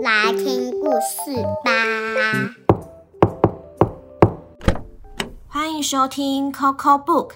[0.00, 1.72] 来听故事吧。
[5.48, 7.32] 欢迎收听 Coco Book，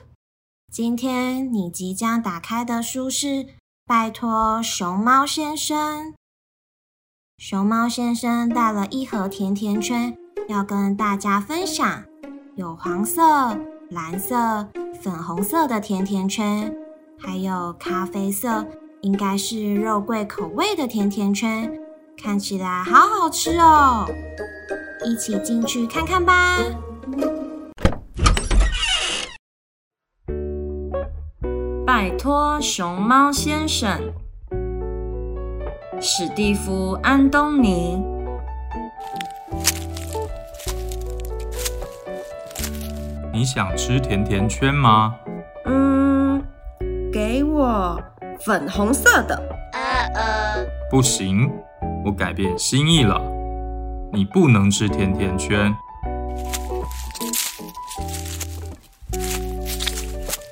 [0.70, 3.26] 今天你即将打开的书是
[3.84, 6.12] 《拜托熊猫先生》。
[7.38, 10.16] 熊猫先生带了一盒甜甜圈，
[10.48, 12.02] 要跟大家分享。
[12.54, 13.20] 有黄色、
[13.90, 14.66] 蓝色、
[15.02, 16.74] 粉红色的甜甜圈，
[17.18, 18.66] 还有咖啡色，
[19.02, 21.70] 应该是肉桂口味的甜甜圈，
[22.16, 24.06] 看起来好好吃哦！
[25.04, 26.56] 一起进去看看吧。
[31.86, 34.00] 拜托，熊猫先生，
[36.00, 38.02] 史蒂夫·安东尼。
[43.32, 45.14] 你想吃甜甜圈吗？
[45.64, 46.42] 嗯，
[47.12, 48.00] 给我
[48.40, 49.36] 粉红色的。
[49.72, 49.80] 呃
[50.14, 51.50] 呃，不行，
[52.04, 53.20] 我改变心意了。
[54.12, 55.74] 你不能吃甜甜圈。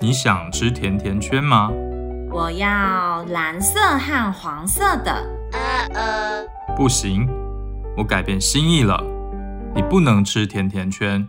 [0.00, 1.70] 你想吃甜甜圈吗？
[2.34, 5.12] 我要蓝色和黄色的。
[5.52, 6.44] 呃呃，
[6.76, 7.28] 不行，
[7.96, 9.00] 我改变心意了。
[9.72, 11.24] 你不能吃甜甜圈。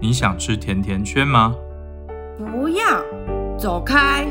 [0.00, 1.52] 你想吃甜甜圈吗？
[2.38, 3.02] 不要，
[3.58, 4.28] 走开！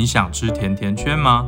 [0.00, 1.44] 你想吃甜甜圈吗？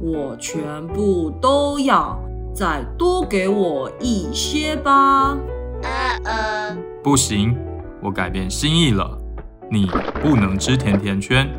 [0.00, 2.16] 我全部都要，
[2.54, 5.36] 再多给我一些吧。
[5.82, 7.56] 呃呃，不行，
[8.00, 9.18] 我改变心意了，
[9.68, 9.90] 你
[10.22, 11.50] 不能吃甜甜圈。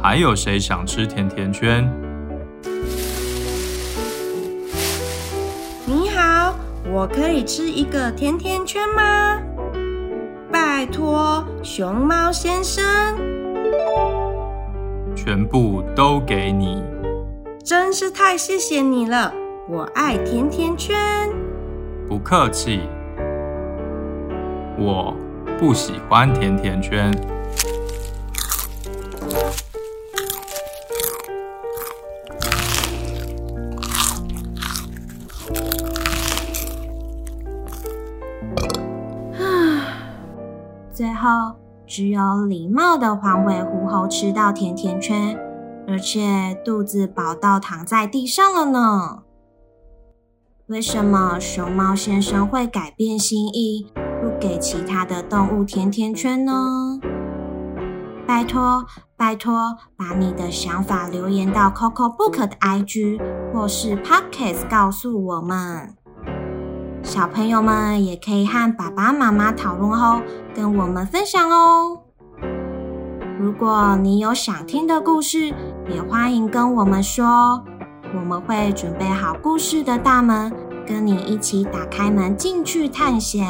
[0.00, 1.92] 还有谁想吃甜甜圈？
[6.90, 9.40] 我可以吃一个甜甜圈吗？
[10.50, 12.84] 拜托，熊猫先生。
[15.14, 16.82] 全部都给你。
[17.62, 19.32] 真是太谢谢你了，
[19.68, 20.96] 我爱甜甜圈。
[22.08, 22.80] 不客气。
[24.78, 25.14] 我
[25.58, 27.10] 不喜欢甜甜圈。
[40.98, 41.54] 最后，
[41.86, 45.38] 只有礼貌的黄尾狐猴吃到甜甜圈，
[45.86, 49.22] 而且肚子饱到躺在地上了呢。
[50.66, 56.98] 为什么熊猫先生会改变心意，不给其他的动物甜甜圈呢？
[58.26, 58.84] 拜托，
[59.16, 63.20] 拜托，把你的想法留言到 Coco Book 的 IG
[63.54, 65.94] 或是 Podcast 告诉我们。
[67.02, 70.20] 小朋友们也可以和爸爸妈妈讨论后
[70.54, 71.98] 跟我们分享哦。
[73.40, 75.54] 如果你有想听的故事，
[75.88, 77.62] 也欢迎跟我们说，
[78.14, 80.52] 我们会准备好故事的大门，
[80.86, 83.46] 跟你一起打开门进去探险。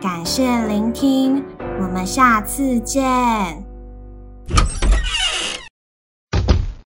[0.00, 1.42] 感谢聆听，
[1.80, 3.69] 我们下次见。